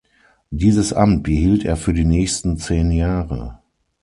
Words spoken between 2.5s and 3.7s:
zehn Jahre.